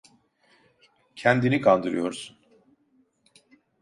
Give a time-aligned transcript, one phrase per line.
[1.15, 2.37] Kendini kandırıyorsun.